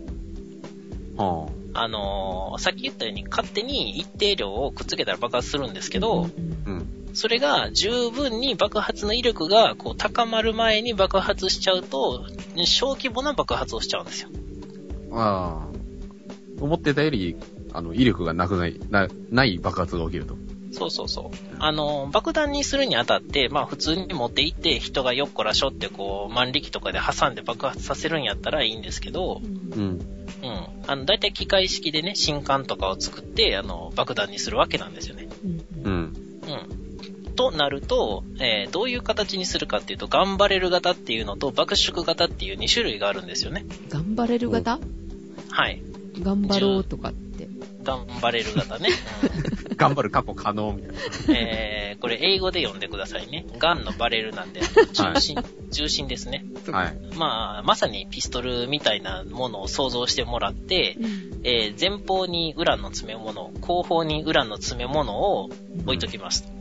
[1.17, 6.29] はあの、さっき言ったように勝手に一定量をくっつけたら爆発するんですけど、うんあ。
[6.65, 7.09] うん。
[7.13, 12.25] それが十分に爆発の威力がこう高まる前に爆発しちゃうと、
[12.65, 14.29] 小規模な爆発をしちゃうんですよ。
[15.11, 15.78] ああ。
[16.59, 17.35] 思ってたより、
[17.73, 20.37] あの、威力がなくない、な、ない爆発が起きると。
[20.71, 21.55] そうそうそう。
[21.59, 29.81] あの、爆弾にするにあたって、まあ普通に持って行って人がよっこらしょってこう、万力とかで挟んで爆発させるんやったらいいんですけどう、んうん。
[29.81, 30.67] うん。
[30.87, 35.27] あの、だいたい機械式でね、新管とかを作って、あの、爆弾にするわけなんですよね。
[35.43, 35.93] うんうん。
[35.93, 36.15] うん。
[37.35, 43.65] となると、えーどういう形にするかっていうと、頑張れる型っていうのと爆縮型っていう2種類があるんですよね。
[43.89, 44.79] 頑張れる型？
[45.49, 45.81] はい。
[46.21, 47.47] 頑張ろうとかって。
[47.83, 48.89] 頑張れる型ね。
[49.77, 50.99] 頑張る過去可能みたいな。
[51.29, 53.45] うんえー、これ英語で読んでくださいね。
[53.57, 54.61] ガンのバレルなんで、
[54.93, 55.37] 中心、
[55.71, 56.43] 中心ですね。
[56.71, 56.97] はい。
[57.15, 65.49] まあ、まさにピストルみたいなものを想像してもらって、うんえー前方にウランの詰め物、後方にウランの詰め物を
[65.85, 66.51] 置いときます。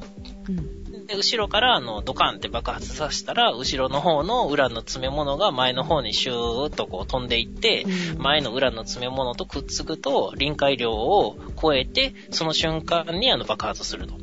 [0.49, 0.78] うん
[1.09, 14.15] で、後ろから、あの、ドカンって爆発させたら、後ろの方のウランの詰め物が前の方にシューッとこう飛んでいって、うん前のウランの詰め物とくっつくと、臨界量を超えて、その瞬間にあの爆発すると。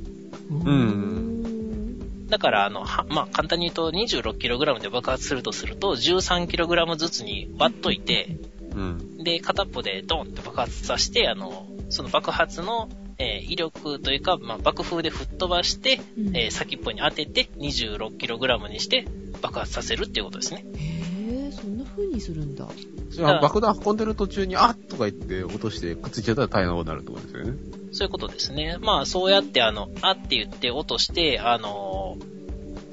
[0.52, 8.38] うんだから、あの、はまあ、簡単に言うと 26kg で爆発するとすると、13kg ずつに割っといて、
[8.76, 9.24] うん。
[9.24, 19.08] で、片っぽでドンって爆発させて、あの、その爆発の、えー威力というか、まあ、爆風で吹っ飛ばして、うんえー先っぽに当てて 26kg にして
[19.42, 20.66] 爆発させるっていうことですね。
[20.76, 22.68] へえ、そんな風にするんだ。
[23.10, 27.60] じゃあ、爆弾運んでる途中に、あっとか言って落としてくっついちゃったら大変なことになるってことですよね。
[27.92, 28.78] そういうことですね。
[28.82, 32.18] まあ、そうやって、あの、あって言って落として、あの、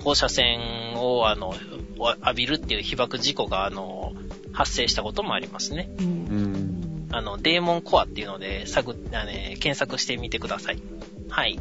[0.05, 1.55] 放射線を、あの、
[1.99, 4.13] 浴びるっていう被爆事故が、あの、
[4.53, 5.91] 発生したこともありますね。
[5.99, 6.03] う。
[6.03, 6.52] うんん。
[7.13, 10.79] あの、デーモンコアっていうので、探っあね、検索してみてください。
[11.29, 11.59] はい。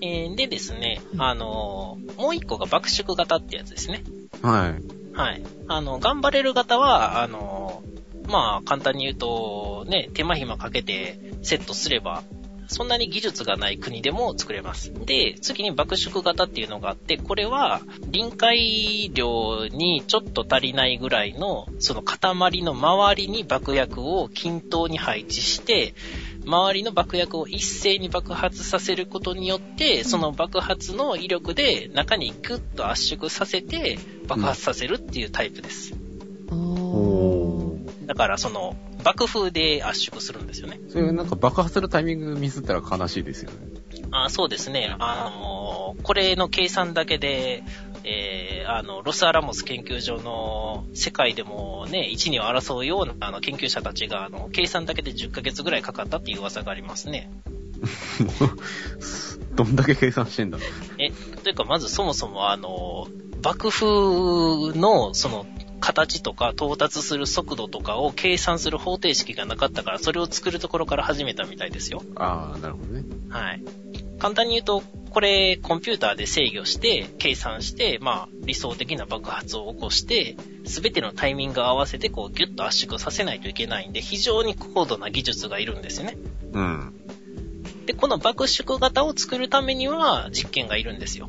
[0.00, 4.02] えーでですね、あの、もう一個が爆縮型ってやつですね。
[4.42, 5.16] はい。
[5.16, 5.42] はい。
[5.68, 7.82] あの、頑張れる型は、あの、
[8.28, 12.22] まあ、簡単に言うと、ね、手間暇かけてセットすれば、
[12.68, 14.92] そんなに技術がない国でも作れます。
[14.92, 25.94] で、次に爆縮型っていうのがあって、これは臨界量にちょっと足りないぐらいの、その塊の周りに爆薬を均等に配置して、
[26.46, 35.94] 周りの爆薬を一斉に爆発させることによって、その爆発の威力で中にグッと圧縮させて爆発させるっていうタイプです。
[36.50, 37.33] あおー
[38.06, 40.80] だからその爆風で圧縮するんですよね。
[40.88, 43.56] それなんか爆発するタイミングミスったら悲しいですよね。
[44.10, 44.94] あそうですね。
[44.98, 47.62] あのこれの計算だけで、
[48.04, 57.30] えー、あの、ロスアラモス研究所の世界でもね、一二を争うようなあの研究者たちが、あの、計算だけで10ヶ月ぐらいかかったっていう噂がありますね。
[59.54, 60.58] どんだけ計算してんだ
[60.98, 61.10] え、
[61.42, 63.08] というか、まずそもそもあの、
[63.40, 63.86] 爆風
[64.78, 65.46] の、その、
[65.84, 72.02] 形とか到達する速度とかを計算する方程式がなかったから、それを作るところから始めたみたいですよ。
[72.16, 73.04] ああ、なるほどね。
[73.28, 73.62] はい。
[74.18, 86.16] 簡単に言うと、これ、コンピューターで制御して、計算して、まあ、理想的な爆発を起こして、すべてのタイミングを合わせて、こう、ギュッと圧縮させないといけないんで、非常に高度な技術がいるんですよね。
[86.52, 86.94] うん。
[87.84, 91.28] で、この爆縮型を作るためには、実験がいるんですよ。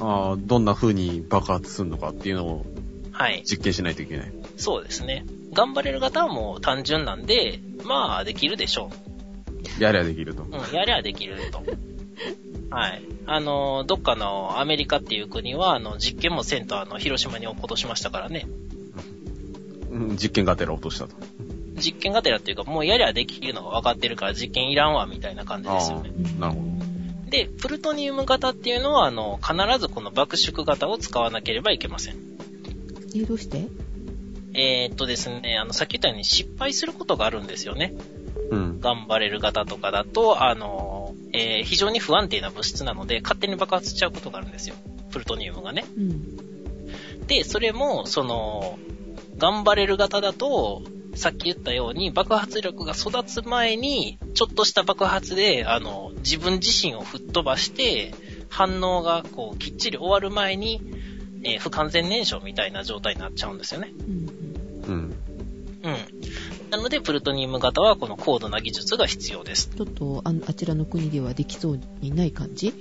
[0.00, 2.71] ああ、どんな風に爆発するのかっていうのを
[3.22, 3.42] はい。
[3.44, 4.32] 実験しないといけない。
[4.56, 5.24] そうですね。
[5.52, 8.90] 頑張れる方はもう単純なんで、まあ、できるでしょ
[9.78, 10.42] やりゃできると。
[10.42, 10.46] う。
[10.46, 11.62] うん、やりゃできると。
[12.74, 13.02] はい。
[13.26, 18.48] あの、どっかのアメリカっていう国は、あの、実験もせんと、あの、広島に落っことしましたからね。
[19.92, 21.14] うん、実験がてら落としたと。
[21.76, 26.10] 実験がてらっていうか、もうやりゃできるのが分かってるから実験いらんわ、みたいな感じですよね。
[26.40, 26.72] なるほ
[27.30, 32.31] で、プルトニウム型っていうのは、あの、必ずこの爆縮型を使わなければいけません。
[33.14, 33.66] え、どうして？
[34.54, 37.94] えーっとですね、あの、さっき言ったように失敗することがあるんですよね。
[38.50, 38.80] うん。
[38.80, 44.74] 頑張れる型とかだと、あの、えー非常に不安定な物質なので、勝手に爆発しちゃうことがあるんですよ。
[45.10, 45.84] プルトニウムがね。
[45.96, 47.26] うん。
[47.26, 48.78] で、それも、その、
[49.38, 50.82] 頑張れる型だと、
[51.14, 58.14] さっき言ったように爆発力が育つ前に、ちょっとした爆発で、あの、自分自身を吹っ飛ばして、
[58.48, 60.82] 反応がこう、きっちり終わる前に、
[61.44, 63.92] えー不完全燃焼みたいな状態になっちゃうんですよね。
[63.98, 64.84] うん。
[64.86, 65.14] うん。
[65.84, 65.96] うん。
[66.70, 69.70] なので、プルトニウム型はこの高度な技術が必要です。
[69.76, 72.72] ちょっとあのあちらの国ではできそうにない感じ？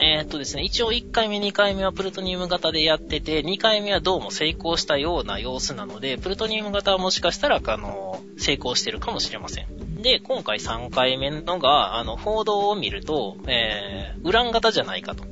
[0.00, 10.02] えーっとですね、一応1回目、2回目はプルトニウム型でやってて、2回目はどうも成功したような様子なので、プルトニウム型はもしかしたら、あの、成功してるかもしれません。
[10.02, 15.24] で、今回3回目のが、あの、報道を見ると、えー、ウラン型じゃないかと。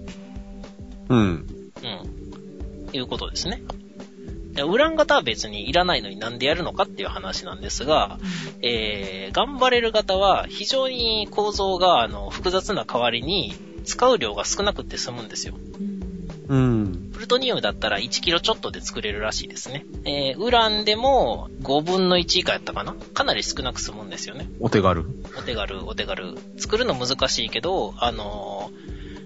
[1.08, 1.61] うん。
[2.92, 2.96] うん。
[2.96, 3.62] いうことですね。
[4.52, 8.18] でウラン型は別にいらないのになんでやるのかっていう話なんですが、
[8.60, 15.54] えー、頑張れる型は非常に構造があの複雑な代わりに使う量が少なくて済むんですよ。
[15.78, 16.02] うん。
[16.48, 17.10] うん。
[17.12, 19.86] プルトニウムだったら1キロちょっとで作れるらしいですね。
[20.04, 22.92] えー、ウランでも5分の1以下やったかな？
[22.92, 24.50] かなり少なく済むんですよね。
[24.60, 25.06] お手軽。
[25.38, 26.36] お手軽、お手軽。
[26.58, 28.70] 作るの難しいけど、あの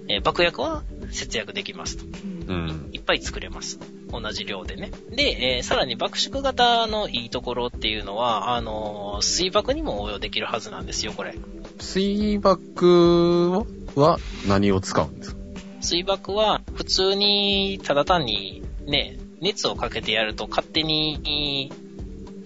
[0.09, 2.05] ーえー爆薬は節約できますと。
[2.49, 2.89] うん。
[2.93, 3.79] いっぱい作れます。
[4.11, 4.91] 同じ量でね。
[5.11, 11.35] で、えーさらに爆縮型のいいところっていうのは、あのー水爆にも応用できるはずなんですよ、これ。
[11.81, 13.65] 水爆
[13.97, 15.41] は何を使うんですか？
[15.81, 21.71] 水爆は普通にただ単にね、熱をかけてやると勝手に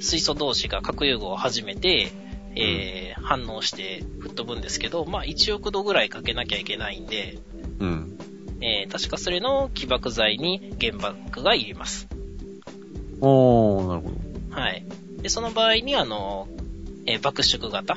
[0.00, 2.10] 水素同士が核融合を始めて、
[2.56, 7.38] えー反応して吹っ飛ぶんですけど、まあ1億度ぐらいかけなきゃいけないんで、
[7.78, 8.18] うん。
[8.80, 12.08] えー確かそれの起爆剤に原爆がいります。
[13.20, 14.60] おー、なるほど。
[14.60, 14.84] はい。
[15.22, 16.48] で、その場合にあの、
[17.06, 17.96] えー爆縮型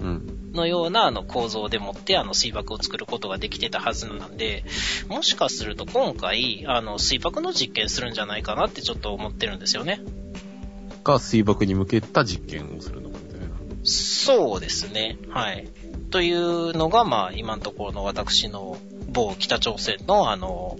[0.00, 0.32] うん。
[0.52, 4.64] のようなあの構造でもってあの水爆を作ることができてたはずなんで、
[5.08, 10.00] もしかすると今回あの水爆の実験するんじゃないかなってちょっと思ってるんですよね。
[11.04, 13.46] が水爆に向けた実験をするのかみたいな。
[13.84, 15.18] そうですね。
[15.28, 15.68] はい。
[16.10, 18.78] というのがまあ今のところの私の
[19.16, 20.76] 某北朝鮮のあの、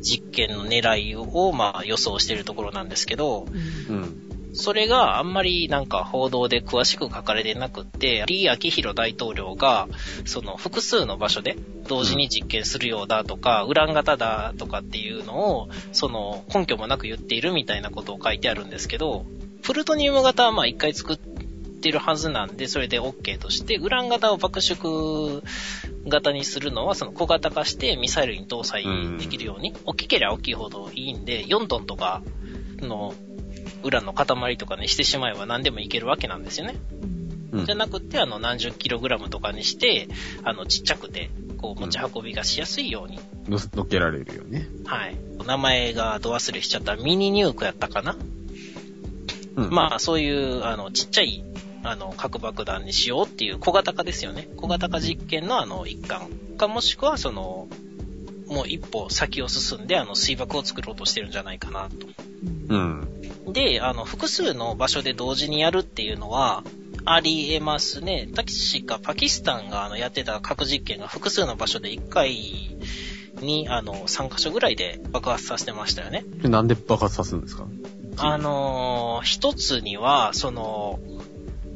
[0.00, 3.46] 実験の狙いをまあ予想しているところなんですけど、
[3.88, 4.20] うんうん。
[4.52, 9.88] それがあんまりなんか報道で詳しく書かれてなくって、李明宏大統領が、
[10.24, 11.56] その複数の場所で
[11.88, 19.26] 同時に実験するようだとか、ウラン型だとかっていうのを、その根拠もなく言っているみたいなことを書いてあるんですけど、
[19.62, 21.33] プルトニウム型はまあ一回作って
[21.90, 25.42] るはずなんで、それで OK として、ウラン型を爆縮
[26.06, 28.84] 型にするのは、その小型化してミサイルに搭載
[29.18, 32.22] できるように、大きければ大きいほどいいんで、4トンとか
[32.80, 33.14] の
[33.82, 36.74] ウランの塊とかにしてしまえば何でもいけるわけなんですよね。
[37.52, 40.08] うんじゃなくて、あの、何十キログラムとかにして、
[40.42, 43.20] あの、ちっちゃくて、こう、持ち運びがしやすいように。
[43.48, 44.68] の乗っけられるよね。
[44.84, 45.16] はい。
[45.46, 48.16] 名前がど忘れしちゃったミニニュークやったかな
[49.56, 49.70] うん。
[49.70, 51.44] まあ、そういう、あの、ちっちゃい、
[51.84, 54.48] あの、核爆弾にしようっていう小型化ですよね。
[54.56, 57.68] 小型化実験のあの、一環か、もしくは、その、
[58.48, 62.06] もう一歩先を進んで、あの、水爆を作ろうとしてるんじゃないかなと。
[62.68, 63.52] うん。
[63.52, 66.62] で、あの、複数の場所で同時にやるっていうのは、
[67.06, 68.28] ありえますね。
[68.34, 72.34] 確かパキスタンがあのやってた核実験が複数の場所で1回
[73.42, 76.24] に、あの、3カ所ぐらいで爆発させてましたよね。
[76.42, 77.66] でなんで爆発さするんですか？
[78.16, 80.98] あのー一つには、その、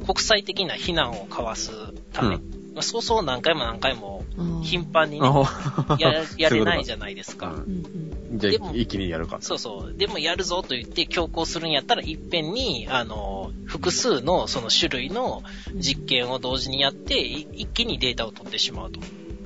[0.09, 1.69] 国際的な非難をかわす
[2.13, 2.39] ため、う
[2.73, 4.25] まあそうそう何回も何回も
[4.63, 7.49] 頻繁にね、あや やれないじゃゃないですか。
[7.51, 9.37] うんうんうんじゃでもあ、一気にやるか。
[9.41, 9.93] そうそう。
[9.95, 15.41] でもやるぞと言って強行するんやったら、いっぺんに、あの、複数のその種類の
[15.73, 18.99] 実験を同時にやって、い一気にデータを取ってしまうと。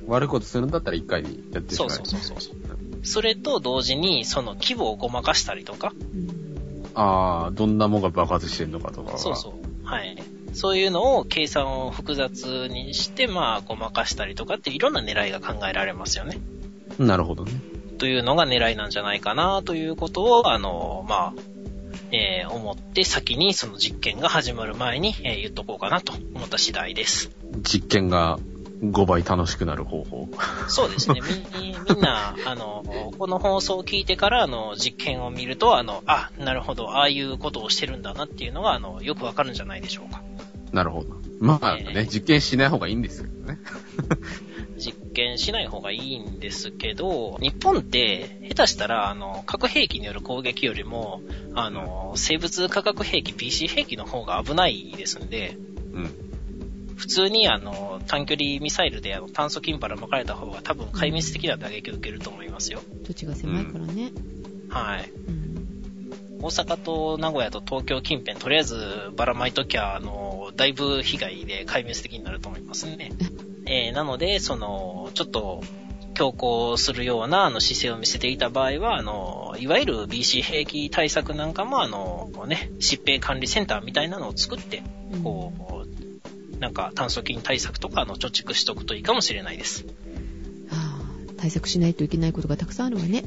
[0.06, 2.54] 悪いことするんだったら一回にやってしまそううそうそうそう。
[3.02, 6.44] それと同時に、その規模をごまかしたりとか、うん
[6.94, 9.18] ああ、どんなもんが爆発してんのかとかは。
[9.18, 9.86] そうそう。
[9.86, 10.16] はい。
[10.54, 16.38] そういうのを計算を複雑にして、まあ、ごまかしたりとかっていろんな狙いが考えられますよね。
[16.98, 17.04] う。
[17.04, 17.52] なるほどね。
[17.98, 21.32] というのが狙いなんじゃないかなということを、あの、まあ、
[22.12, 27.30] えー思って先にその実験が始まる前に、えー言っとこうかなと思った次第です。
[27.62, 28.38] 実験が
[28.82, 30.28] 5倍楽しくなる方法。
[30.68, 31.20] そうですね。
[31.60, 32.84] み、みんな、あの、
[33.18, 40.22] この放送を聞いてから、あの、実験を見ると、あの、あ、なるほど、ああいうことをしてるんだなっていうのが、あの、よくわかるんじゃないでしょうか。
[40.74, 41.14] なるほど。
[41.38, 43.58] まあええね、実験しない方がいいんですけどね。
[44.76, 51.22] 実験しない方がいいんですけど、日本って、下手したら、あの、核兵器による攻撃よりも、
[51.54, 55.56] あの、生物化学兵器、PC 兵器の方が危ないですんで、
[55.92, 56.10] うん。
[56.96, 62.80] 普通にあの、短距離ミサイルであの炭素キンパラ巻かれた方が多分壊滅的な打撃を受けると思いますよ。
[63.04, 64.10] 土地が狭いからね。
[64.68, 65.10] はい。
[65.28, 65.44] うん
[66.44, 68.76] 大阪と名古屋と東京近辺、とりあえず
[69.16, 70.23] ばらまいときゃ、あの、
[70.56, 73.12] だいぶ被害で壊滅的になると思いますね。
[73.66, 75.62] えー、なので、その、ちょっと、
[76.14, 84.84] 強行するようなあの姿勢を見せていた場合は、あの、いわゆる BC 兵器対策なんかも、あの、ね、疾病管理センターみたいなのを作って、
[85.24, 85.64] こう、
[86.58, 89.84] なんか炭疽菌対策とかあの貯蓄しとくといいかもしれないです。
[89.84, 89.92] は
[90.70, 91.00] あ
[91.36, 93.24] 対策しないといけないことがたくさんあるわね。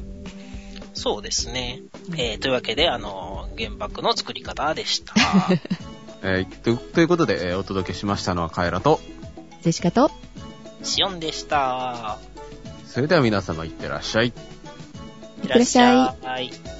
[0.94, 1.80] そうですね。
[2.16, 5.14] えー、というわけで、あの、原爆の作り方でした。
[6.22, 9.00] えーとということで、えーお届けしましたのはカエラと、
[9.62, 10.10] ジェシカと、
[10.82, 12.18] シオンでした。
[12.86, 14.26] それでは皆様いってらっしゃい。
[14.26, 14.32] いっ
[15.42, 16.77] てらっしゃいい。